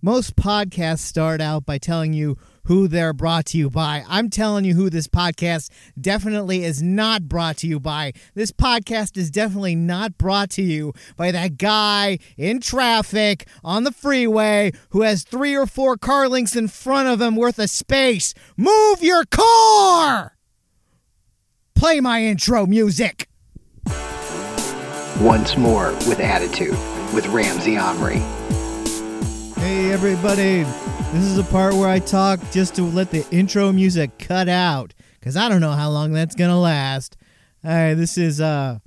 [0.00, 4.04] Most podcasts start out by telling you who they're brought to you by.
[4.08, 5.70] I'm telling you who this podcast
[6.00, 8.12] definitely is not brought to you by.
[8.34, 13.90] This podcast is definitely not brought to you by that guy in traffic on the
[13.90, 18.34] freeway who has three or four car links in front of him worth of space.
[18.56, 20.36] Move your car!
[21.74, 23.28] Play my intro music.
[25.20, 26.76] Once more with attitude
[27.12, 28.22] with Ramsey Omery.
[29.68, 30.62] Hey, everybody.
[31.12, 34.94] This is the part where I talk just to let the intro music cut out
[35.20, 37.18] because I don't know how long that's going to last.
[37.62, 38.78] All right, this is uh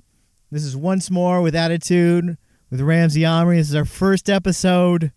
[0.50, 2.36] this is once more with attitude
[2.68, 3.58] with Ramsey Omery.
[3.58, 5.12] This is our first episode.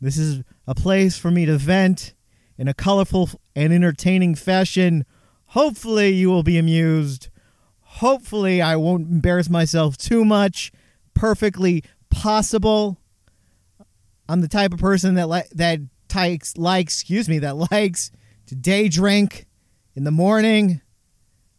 [0.00, 2.14] This is a place for me to vent
[2.56, 5.04] in a colorful and entertaining fashion.
[5.46, 7.30] Hopefully you will be amused.
[7.80, 10.70] Hopefully I won't embarrass myself too much.
[11.14, 13.00] Perfectly possible.
[14.28, 15.80] I'm the type of person that li- that
[16.14, 18.10] likes likes excuse me that likes
[18.46, 19.46] to day drink
[19.96, 20.80] in the morning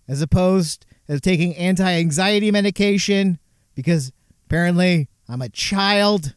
[0.08, 3.40] as opposed to taking anti-anxiety medication
[3.76, 4.12] because
[4.46, 6.36] apparently I'm a child.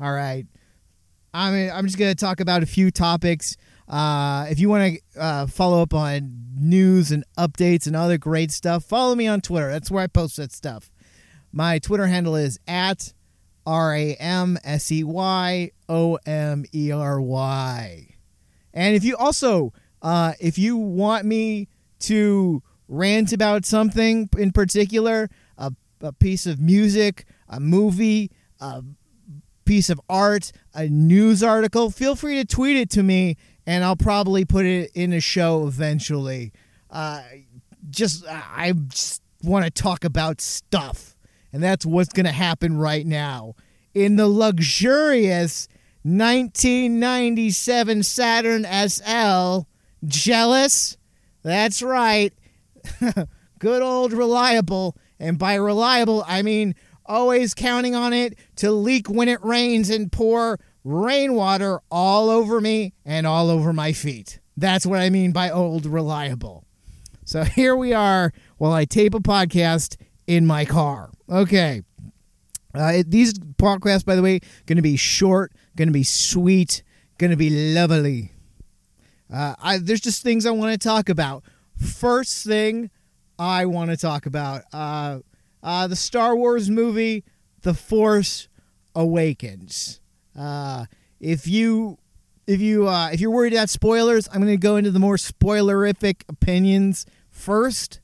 [0.00, 0.46] All right.
[1.32, 3.56] I mean, I'm just going to talk about a few topics.
[3.88, 8.50] Uh, if you want to uh, follow up on news and updates and other great
[8.50, 9.70] stuff, follow me on Twitter.
[9.70, 10.90] That's where I post that stuff.
[11.52, 13.12] My Twitter handle is at
[13.66, 18.08] R A M S E Y O M E R Y.
[18.72, 19.72] And if you also,
[20.02, 21.68] uh, if you want me
[22.00, 25.28] to rant about something in particular,
[25.58, 28.84] a, a piece of music, a movie, a
[29.64, 33.96] piece of art, a news article, feel free to tweet it to me and I'll
[33.96, 36.52] probably put it in a show eventually.
[36.88, 37.22] Uh,
[37.90, 41.15] just, I just want to talk about stuff.
[41.56, 43.54] And that's what's going to happen right now.
[43.94, 45.68] In the luxurious
[46.02, 49.60] 1997 Saturn SL,
[50.04, 50.98] jealous?
[51.42, 52.34] That's right.
[53.58, 54.98] Good old reliable.
[55.18, 56.74] And by reliable, I mean
[57.06, 62.92] always counting on it to leak when it rains and pour rainwater all over me
[63.06, 64.40] and all over my feet.
[64.58, 66.66] That's what I mean by old reliable.
[67.24, 71.10] So here we are while I tape a podcast in my car.
[71.28, 71.82] Okay.
[72.74, 76.82] Uh, it, these podcasts, by the way, going to be short, going to be sweet,
[77.18, 78.32] going to be lovely.
[79.32, 81.42] Uh, I, there's just things I want to talk about.
[81.76, 82.90] First thing
[83.38, 85.20] I want to talk about uh,
[85.62, 87.24] uh, the Star Wars movie,
[87.62, 88.48] The Force
[88.94, 90.00] Awakens.
[90.38, 90.86] Uh,
[91.20, 91.98] if you
[92.46, 95.16] if you uh, if you're worried about spoilers, I'm going to go into the more
[95.16, 98.00] spoilerific opinions first,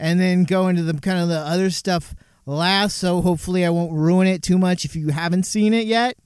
[0.00, 2.14] and then go into the kind of the other stuff
[2.46, 2.96] last.
[2.96, 6.16] So hopefully, I won't ruin it too much if you haven't seen it yet.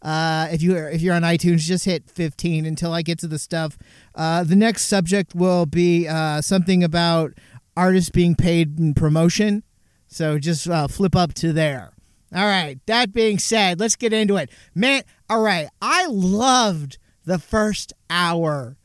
[0.00, 3.38] Uh, if you if you're on iTunes, just hit 15 until I get to the
[3.38, 3.76] stuff.
[4.14, 7.32] Uh, the next subject will be uh, something about
[7.76, 9.64] artists being paid in promotion.
[10.06, 11.92] So just uh, flip up to there.
[12.34, 12.78] All right.
[12.86, 15.02] That being said, let's get into it, man.
[15.30, 18.76] All right, I loved the first hour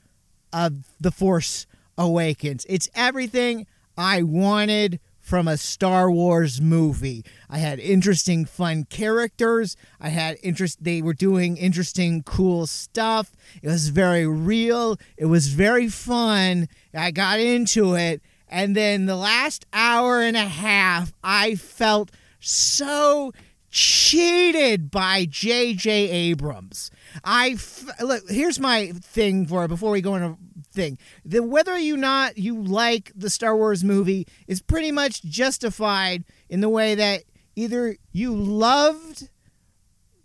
[0.54, 1.68] of The Force
[1.98, 2.66] Awakens.
[2.70, 3.68] It's everything
[4.00, 7.26] I wanted from a Star Wars movie.
[7.50, 9.76] I had interesting, fun characters.
[10.00, 10.82] I had interest.
[10.82, 13.34] They were doing interesting, cool stuff.
[13.62, 14.96] It was very real.
[15.18, 16.70] It was very fun.
[16.94, 18.22] I got into it.
[18.48, 22.10] And then the last hour and a half, I felt
[22.40, 23.34] so
[23.70, 25.92] cheated by J.J.
[25.92, 26.90] Abrams.
[27.24, 28.24] I f- look.
[28.30, 30.38] Here's my thing for before we go into
[30.80, 30.98] thing.
[31.26, 36.62] The whether you not you like the Star Wars movie is pretty much justified in
[36.62, 37.24] the way that
[37.56, 39.30] either you loved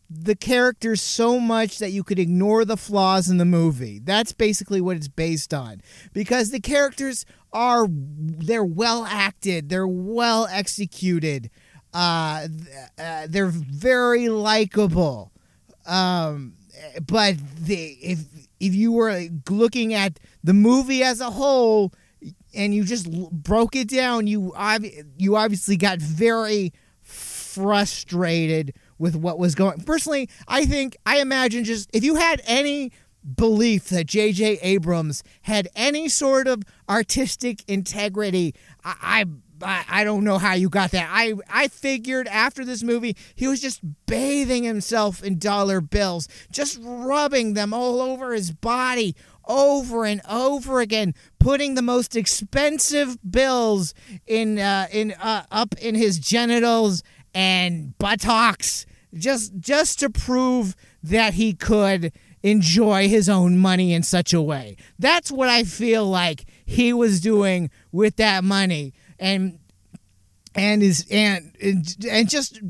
[0.08, 3.98] the characters so much that you could ignore the flaws in the movie.
[3.98, 5.80] That's basically what it's based on.
[6.12, 11.50] Because the characters are they're well acted, they're well executed.
[11.92, 12.46] Uh,
[12.96, 15.32] uh they're very likable.
[15.84, 16.54] Um
[17.06, 18.20] but the if
[18.64, 21.92] if you were uh, looking at the movie as a whole
[22.54, 24.54] and you just broke it down, you
[25.18, 26.72] you obviously got very
[27.02, 29.80] frustrated with what was going.
[29.80, 32.90] Personally, I think I imagine just if you had any
[33.36, 34.58] belief that J.J.
[34.60, 39.24] Abrams had any sort of artistic integrity, I,
[39.62, 41.08] I I, don't know how you got that.
[41.10, 46.78] I, I figured after this movie, he was just bathing himself in dollar bills, just
[46.82, 49.14] rubbing them all over his body
[49.46, 53.94] over and over again, putting the most expensive bills
[54.26, 57.02] in uh, in uh, up in his genitals
[57.34, 62.12] and buttocks just just to prove that he could
[62.42, 64.76] enjoy his own money in such a way.
[64.98, 68.92] That's what I feel like he was doing with that money.
[69.18, 69.58] And
[70.54, 71.56] and is and
[72.08, 72.60] and just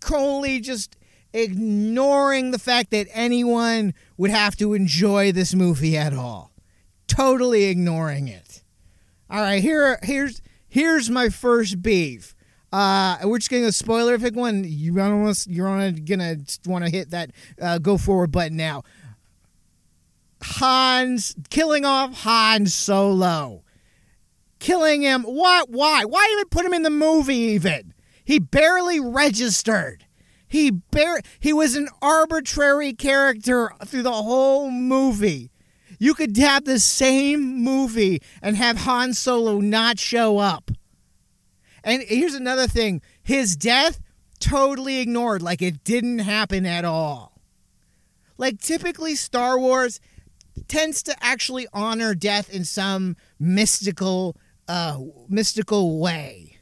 [0.00, 0.96] totally just
[1.32, 6.52] ignoring the fact that anyone would have to enjoy this movie at all.
[7.06, 8.62] Totally ignoring it.
[9.28, 12.34] All right, here here's here's my first beef.
[12.72, 14.64] Uh, we're just getting a spoiler if one.
[14.66, 16.36] You want you're on gonna
[16.66, 17.30] want to hit that
[17.60, 18.82] uh, go forward button now.
[20.42, 23.62] Hans killing off Han Solo,
[24.58, 25.22] killing him.
[25.22, 25.70] What?
[25.70, 26.04] Why?
[26.04, 27.34] Why even put him in the movie?
[27.34, 27.94] Even
[28.24, 30.04] he barely registered.
[30.48, 35.50] He bar- he was an arbitrary character through the whole movie.
[35.98, 40.70] You could have the same movie and have Han Solo not show up.
[41.82, 44.00] And here's another thing his death
[44.40, 47.40] totally ignored, like it didn't happen at all.
[48.38, 50.00] Like typically, Star Wars
[50.68, 54.36] tends to actually honor death in some mystical,
[54.68, 54.98] uh,
[55.28, 56.58] mystical way.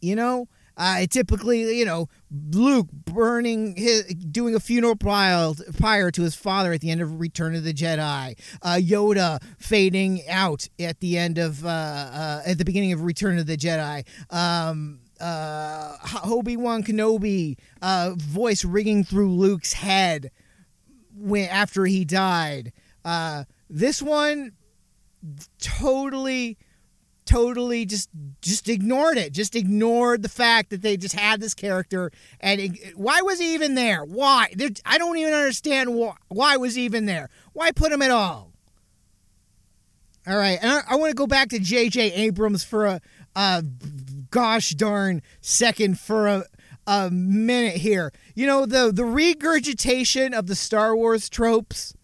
[0.00, 2.08] You know, uh, typically, you know,
[2.50, 7.54] Luke burning his, doing a funeral prior to his father at the end of Return
[7.54, 8.38] of the Jedi.
[8.60, 13.38] Uh, Yoda fading out at the end of uh, uh, at the beginning of Return
[13.38, 14.04] of the Jedi.
[14.30, 20.30] Um, uh, Obi Wan Kenobi uh, voice ringing through Luke's head
[21.14, 22.72] when after he died.
[23.68, 24.52] This one
[25.58, 26.58] totally
[27.24, 28.08] totally just
[28.40, 32.96] just ignored it just ignored the fact that they just had this character and it,
[32.96, 34.04] why was he even there?
[34.04, 34.48] Why?
[34.84, 37.28] I don't even understand why, why was he even there?
[37.52, 38.52] Why put him at all?
[40.26, 43.00] All right and i, I want to go back to jj abrams for a,
[43.34, 43.64] a
[44.30, 46.44] gosh darn second for a,
[46.86, 48.12] a minute here.
[48.34, 51.94] You know the the regurgitation of the star wars tropes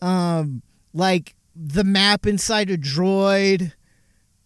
[0.00, 0.62] um
[0.92, 3.72] like the map inside a droid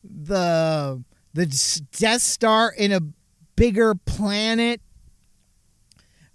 [0.05, 1.03] the
[1.35, 3.01] the Death Star in a
[3.57, 4.81] bigger planet.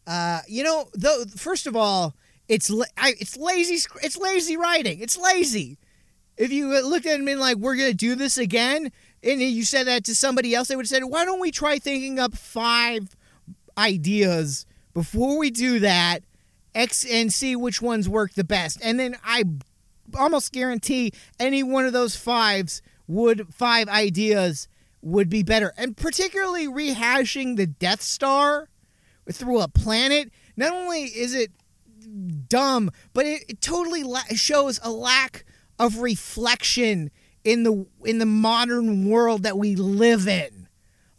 [0.06, 1.24] Uh, you know, though.
[1.36, 2.16] First of all,
[2.48, 3.88] it's I, it's lazy.
[4.02, 5.00] It's lazy writing.
[5.00, 5.78] It's lazy.
[6.36, 8.92] If you looked at it and been like, "We're gonna do this again,"
[9.24, 11.80] and you said that to somebody else, they would have said, "Why don't we try
[11.80, 13.16] thinking up five
[13.78, 16.24] ideas before we do that,
[16.76, 19.44] X and see which ones work the best?" And then I
[20.16, 24.68] almost guarantee any one of those fives would five ideas
[25.02, 25.74] would be better.
[25.78, 28.70] And particularly rehashing the Death Star
[29.32, 31.52] through a planet, not only is it
[32.48, 35.46] dumb, but it, it totally la- shows a lack
[35.80, 37.12] of reflection
[37.44, 40.68] in the in the modern world that we live in.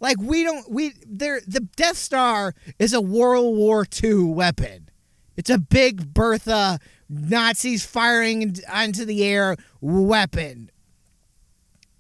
[0.01, 4.89] Like we don't we there the Death Star is a World War II weapon.
[5.37, 6.79] It's a big Bertha
[7.21, 10.71] Nazis firing onto the air weapon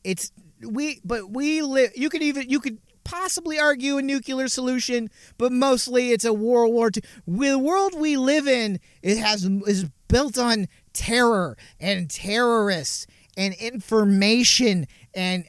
[0.04, 0.30] it's
[0.64, 1.92] we, but we live.
[1.96, 6.72] You could even you could possibly argue a nuclear solution, but mostly it's a World
[6.72, 7.02] War II.
[7.48, 13.06] The world we live in it has is built on terror and terrorists
[13.36, 15.44] and information and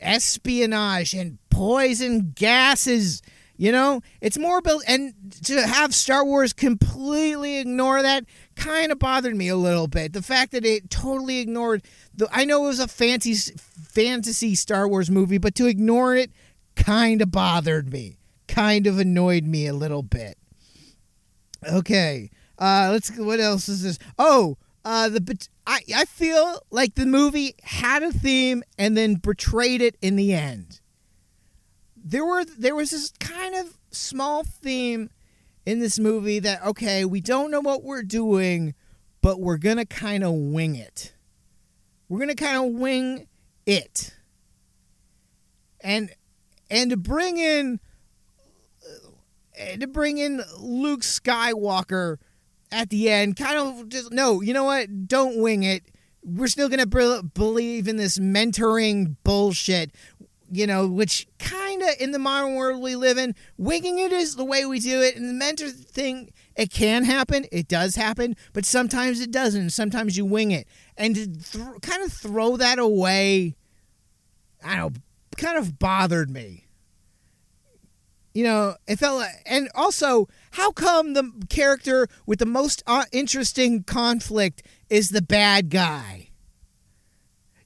[0.00, 3.22] espionage and poison gases.
[3.56, 5.14] You know, it's more built, and
[5.46, 8.24] to have Star Wars completely ignore that
[8.58, 10.12] kind of bothered me a little bit.
[10.12, 11.82] The fact that it totally ignored
[12.14, 12.28] the.
[12.30, 16.30] I know it was a fancy fantasy Star Wars movie, but to ignore it
[16.76, 18.18] kind of bothered me.
[18.46, 20.36] Kind of annoyed me a little bit.
[21.70, 22.30] Okay.
[22.58, 23.98] Uh let's what else is this?
[24.18, 29.80] Oh, uh the I I feel like the movie had a theme and then betrayed
[29.80, 30.80] it in the end.
[31.96, 35.10] There were there was this kind of small theme
[35.68, 38.74] in this movie that okay, we don't know what we're doing,
[39.20, 41.12] but we're to kind of wing it.
[42.08, 43.26] We're to kind of wing
[43.66, 44.14] it.
[45.82, 46.10] And
[46.70, 47.80] and to bring in
[48.82, 52.16] uh, to bring in Luke Skywalker
[52.72, 55.06] at the end, kind of just no, you know what?
[55.06, 55.82] Don't wing it.
[56.24, 59.90] We're still gonna be- believe in this mentoring bullshit,
[60.50, 61.26] you know, which
[61.78, 64.80] kind of in the modern world we live in, winging it is the way we
[64.80, 65.16] do it.
[65.16, 69.70] And the mentor thing, it can happen, it does happen, but sometimes it doesn't.
[69.70, 70.66] Sometimes you wing it,
[70.96, 73.54] and to th- kind of throw that away
[74.64, 75.00] I don't know,
[75.36, 76.64] kind of bothered me.
[78.34, 83.04] You know, it felt like, and also, how come the character with the most uh,
[83.10, 86.30] interesting conflict is the bad guy?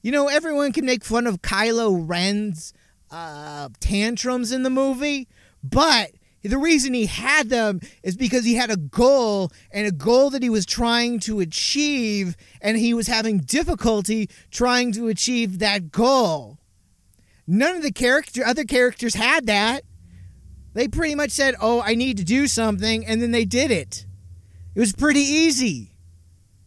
[0.01, 2.73] You know, everyone can make fun of Kylo Ren's
[3.13, 5.27] uh, tantrums in the movie,
[5.63, 6.11] but
[6.43, 10.43] The reason he had them is because he had a goal and a goal that
[10.43, 16.59] he was trying to achieve, and he was having difficulty trying to achieve that goal.
[17.47, 19.83] None of the character other characters had that.
[20.73, 24.05] They pretty much said, "Oh, I need to do something," and then they did it.
[24.75, 25.91] It was pretty easy.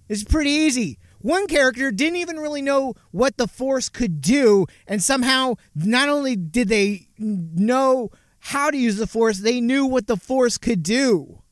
[0.09, 0.99] It's pretty easy.
[1.27, 6.37] One character didn't even really know what the Force could do, and somehow, not only
[6.37, 11.43] did they know how to use the Force, they knew what the Force could do.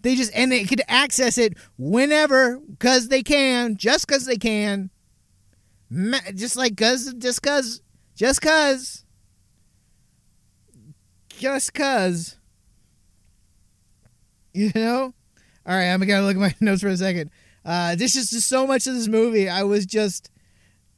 [0.00, 4.90] They just, and they could access it whenever, because they can, just because they can.
[6.34, 7.82] Just like, cause, just because,
[8.16, 9.04] just because.
[11.38, 12.36] Just because.
[14.52, 15.14] You know?
[15.64, 17.30] All right, I'm gonna look at my notes for a second.
[17.64, 19.48] Uh, this is just so much of this movie.
[19.48, 20.30] I was just,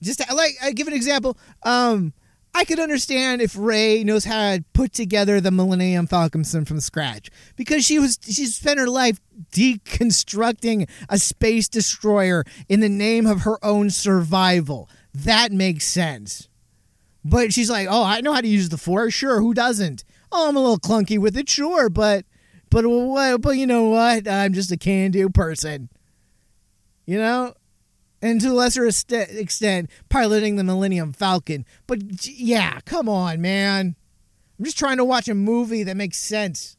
[0.00, 1.36] just like I give an example.
[1.62, 2.12] Um,
[2.54, 7.30] I could understand if Rey knows how to put together the Millennium Falcon from scratch
[7.56, 9.20] because she was she spent her life
[9.52, 14.90] deconstructing a space destroyer in the name of her own survival.
[15.14, 16.48] That makes sense.
[17.24, 19.14] But she's like, "Oh, I know how to use the Force.
[19.14, 20.04] Sure, who doesn't?
[20.30, 21.48] Oh, I'm a little clunky with it.
[21.48, 22.26] Sure, but
[22.68, 22.84] but?
[23.40, 24.28] But you know what?
[24.28, 25.88] I'm just a can-do person."
[27.06, 27.54] You know,
[28.20, 31.66] and to a lesser extent, piloting the Millennium Falcon.
[31.86, 33.96] But yeah, come on, man.
[34.58, 36.76] I'm just trying to watch a movie that makes sense.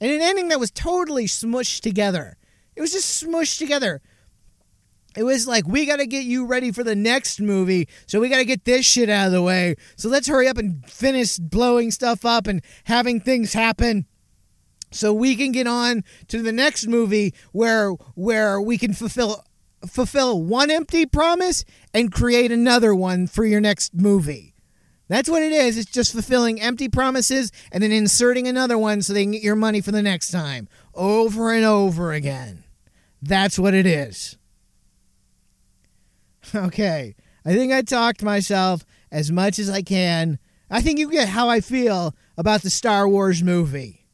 [0.00, 2.36] And an ending that was totally smushed together.
[2.76, 4.02] It was just smushed together.
[5.16, 8.28] It was like, we got to get you ready for the next movie, so we
[8.28, 9.76] got to get this shit out of the way.
[9.96, 14.04] So let's hurry up and finish blowing stuff up and having things happen
[14.90, 19.44] so we can get on to the next movie where where we can fulfill
[19.86, 24.54] fulfill one empty promise and create another one for your next movie.
[25.08, 25.78] That's what it is.
[25.78, 29.54] It's just fulfilling empty promises and then inserting another one so they can get your
[29.54, 32.64] money for the next time over and over again.
[33.22, 34.36] That's what it is.
[36.54, 37.16] Okay.
[37.44, 40.38] I think I talked myself as much as I can.
[40.70, 44.05] I think you get how I feel about the Star Wars movie.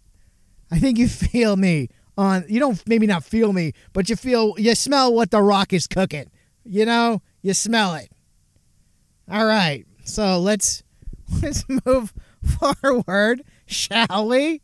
[0.73, 4.55] I think you feel me on you don't maybe not feel me, but you feel
[4.57, 6.31] you smell what the rock is cooking.
[6.64, 7.21] You know?
[7.43, 8.11] You smell it.
[9.31, 9.85] All right.
[10.05, 10.83] So let's
[11.43, 12.14] let's move
[12.83, 14.62] forward, shall we?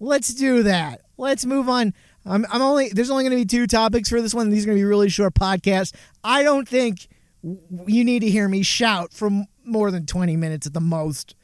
[0.00, 1.02] Let's do that.
[1.18, 1.92] Let's move on.
[2.24, 4.48] I'm, I'm only there's only going to be two topics for this one.
[4.48, 5.92] These are going to be really short podcasts.
[6.24, 7.08] I don't think
[7.42, 9.30] you need to hear me shout for
[9.64, 11.34] more than 20 minutes at the most.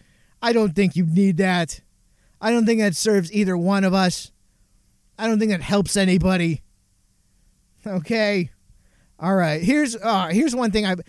[0.40, 1.80] I don't think you need that.
[2.40, 4.30] I don't think that serves either one of us.
[5.18, 6.62] I don't think that helps anybody.
[7.86, 8.50] Okay.
[9.18, 9.62] All right.
[9.62, 11.00] Here's uh here's one thing I've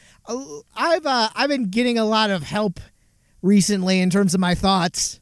[0.75, 2.79] I've uh, I've been getting a lot of help
[3.41, 5.19] recently in terms of my thoughts.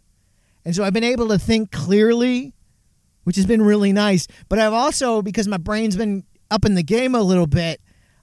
[0.64, 2.54] And so I've been able to think clearly,
[3.24, 4.28] which has been really nice.
[4.48, 7.82] But I've also because my brain's been up in the game a little bit,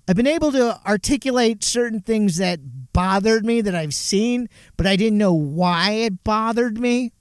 [0.09, 2.61] I've been able to articulate certain things that
[2.93, 7.13] bothered me that I've seen, but I didn't know why it bothered me.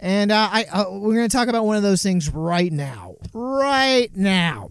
[0.00, 3.16] And uh, I uh, we're going to talk about one of those things right now.
[3.32, 4.70] Right now.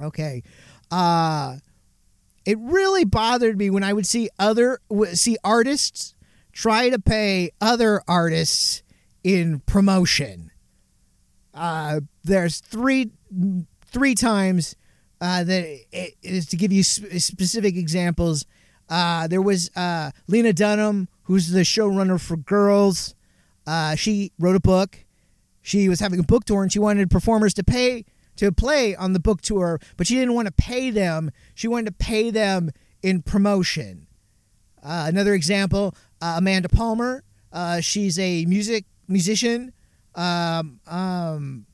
[0.00, 0.42] Okay.
[0.90, 1.56] Uh
[2.46, 4.78] it really bothered me when I would see other
[5.12, 6.14] see artists
[6.52, 8.82] try to pay other artists
[9.22, 10.50] in promotion.
[11.52, 13.10] Uh there's three
[13.90, 14.76] three times
[15.20, 18.46] uh, that it is to give you specific examples.
[18.88, 23.14] Uh, there was uh, Lena Dunham, who's the showrunner for Girls.
[23.68, 25.04] Uh, she wrote a book.
[25.60, 28.06] She was having a book tour and she wanted performers to pay
[28.36, 31.30] to play on the book tour, but she didn't want to pay them.
[31.54, 32.70] She wanted to pay them
[33.02, 34.06] in promotion.
[34.82, 37.24] Uh, another example, uh, Amanda Palmer.
[37.52, 39.74] Uh, she's a music musician
[40.14, 41.66] um, um,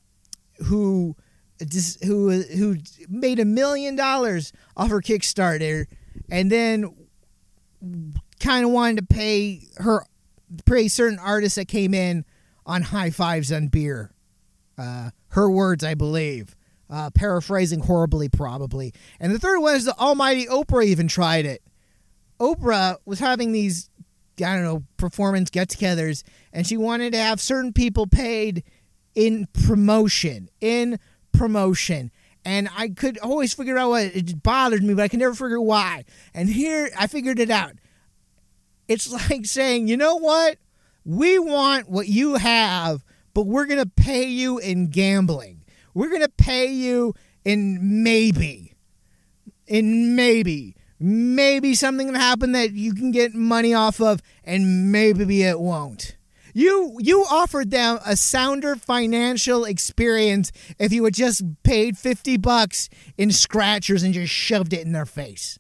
[0.65, 1.15] who
[2.03, 2.77] who who
[3.09, 5.87] made a million dollars off her Kickstarter,
[6.29, 6.93] and then
[8.41, 10.05] kind of wanted to pay her
[10.65, 12.25] praise certain artists that came in
[12.67, 14.13] on high fives on beer.
[14.79, 16.57] Uh, her words, I believe.
[16.91, 18.93] Uh, paraphrasing horribly, probably.
[19.19, 21.63] And the third one is the almighty Oprah even tried it.
[22.39, 23.89] Oprah was having these,
[24.39, 28.65] I don't know, performance get togethers, and she wanted to have certain people paid
[29.15, 30.51] in promotion.
[30.61, 30.99] In
[31.33, 32.11] promotion.
[32.45, 35.61] And I could always figure out what it bothered me, but I could never figure
[35.61, 36.05] why.
[36.35, 37.73] And here I figured it out.
[38.89, 40.59] It's like saying, you know what?
[41.05, 45.65] We want what you have, but we're going to pay you in gambling.
[45.93, 47.15] We're going to pay you
[47.45, 48.75] in maybe.
[49.67, 50.77] In maybe.
[50.99, 56.17] Maybe something will happen that you can get money off of, and maybe it won't.
[56.57, 62.89] You you offered them a sounder financial experience if you had just paid 50 bucks
[63.19, 65.59] in scratchers and just shoved it in their face.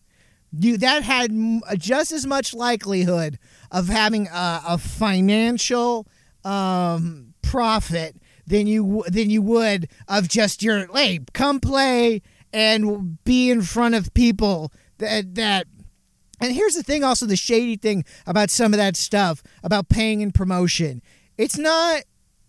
[0.56, 3.38] You that had m- just as much likelihood
[3.70, 6.06] of having a, a financial
[6.44, 13.50] um, profit than you than you would of just your hey come play and be
[13.50, 15.66] in front of people that that
[16.40, 20.22] and here's the thing also the shady thing about some of that stuff about paying
[20.22, 21.02] and promotion.
[21.38, 22.02] It's not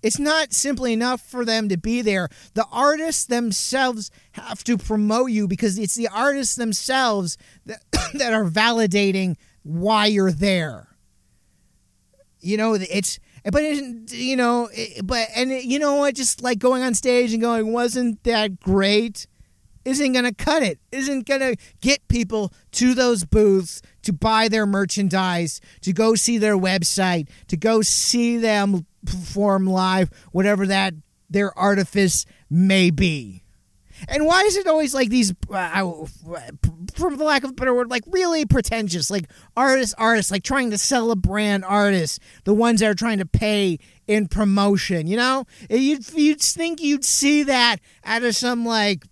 [0.05, 2.29] it's not simply enough for them to be there.
[2.53, 7.81] The artists themselves have to promote you because it's the artists themselves that,
[8.13, 10.89] that are validating why you're there.
[12.39, 16.13] You know it's but it, you know it, but and it, you know what?
[16.13, 19.25] Just like going on stage and going wasn't that great
[19.85, 24.47] isn't going to cut it isn't going to get people to those booths to buy
[24.47, 30.93] their merchandise to go see their website to go see them perform live whatever that
[31.29, 33.45] their artifice may be
[34.07, 36.05] and why is it always like these, uh,
[36.95, 40.71] from the lack of a better word, like really pretentious, like artists, artists, like trying
[40.71, 45.17] to sell a brand artists, the ones that are trying to pay in promotion, you
[45.17, 45.45] know?
[45.69, 49.05] You'd, you'd think you'd see that out of some like,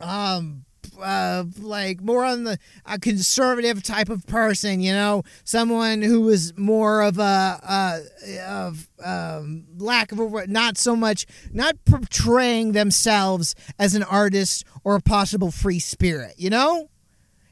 [0.00, 0.64] um,
[1.02, 6.56] uh, like more on the a conservative type of person, you know, someone who was
[6.56, 7.98] more of a, uh,
[8.46, 14.96] of um, lack of a, not so much not portraying themselves as an artist or
[14.96, 16.88] a possible free spirit, you know.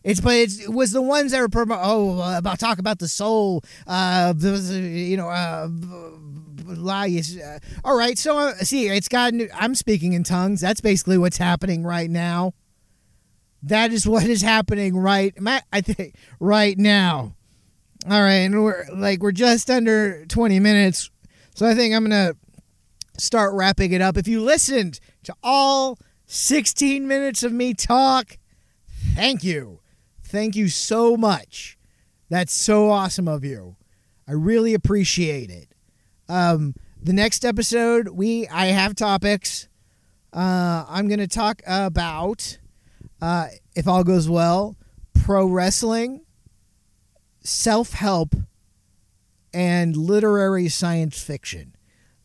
[0.04, 2.98] It's but it's, it was the ones that were promo- oh uh, about talk about
[2.98, 5.68] the soul, uh, you know, uh,
[6.68, 8.18] uh, all right.
[8.18, 9.48] So uh, see, it's gotten.
[9.54, 10.60] I'm speaking in tongues.
[10.60, 12.52] That's basically what's happening right now.
[13.62, 15.34] That is what is happening right.
[15.72, 17.34] I think right now.
[18.06, 21.10] All right, and we're like we're just under 20 minutes,
[21.54, 22.34] so I think I'm gonna
[23.16, 24.18] start wrapping it up.
[24.18, 28.36] If you listened to all 16 minutes of me talk,
[29.14, 29.80] thank you,
[30.24, 31.78] thank you so much.
[32.30, 33.76] That's so awesome of you.
[34.26, 35.68] I really appreciate it.
[36.28, 39.68] Um, the next episode, we I have topics.
[40.32, 42.58] Uh, I'm gonna talk about
[43.20, 44.76] uh, if all goes well,
[45.22, 46.22] pro wrestling,
[47.40, 48.34] self help,
[49.52, 51.74] and literary science fiction.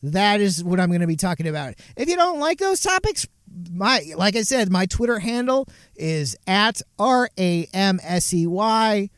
[0.01, 1.75] That is what I'm going to be talking about.
[1.97, 3.27] If you don't like those topics,
[3.71, 9.09] my like I said, my Twitter handle is at R A M S E Y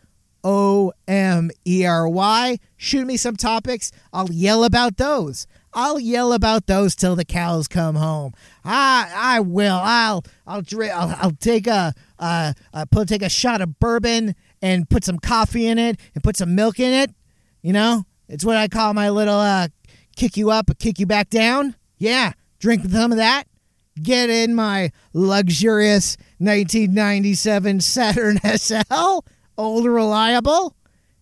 [0.43, 2.57] O M E R Y.
[2.77, 3.91] Shoot me some topics.
[4.13, 5.47] I'll yell about those.
[5.73, 8.33] I'll yell about those till the cows come home.
[8.65, 9.79] I I will.
[9.81, 10.93] I'll I'll drink.
[10.93, 12.53] I'll, I'll take a uh,
[12.91, 16.55] put take a shot of bourbon and put some coffee in it and put some
[16.55, 17.11] milk in it.
[17.61, 19.69] You know, it's what I call my little uh
[20.15, 21.75] kick you up, kick you back down.
[21.97, 23.45] Yeah, drink some of that.
[24.01, 29.19] Get in my luxurious 1997 Saturn SL,
[29.57, 30.75] old reliable,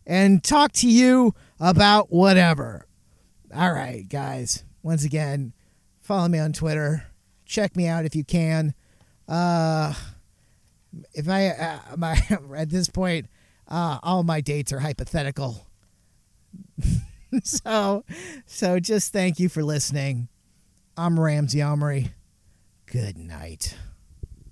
[0.06, 2.86] and talk to you about whatever.
[3.56, 4.64] All right, guys.
[4.84, 5.54] Once again,
[6.00, 7.06] follow me on Twitter.
[7.46, 8.74] Check me out if you can.
[9.28, 9.94] Uh,
[11.14, 12.22] if I uh, my
[12.56, 13.28] at this point,
[13.68, 15.68] uh, all my dates are hypothetical.
[17.44, 18.04] so,
[18.46, 20.28] so just thank you for listening.
[20.98, 22.12] I'm Ramsey Omery.
[22.92, 23.76] Good night.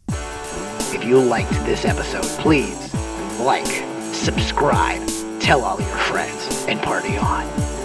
[0.10, 2.94] If you liked this episode, please
[3.40, 3.66] like,
[4.14, 5.02] subscribe,
[5.40, 7.77] tell all your friends, and party on.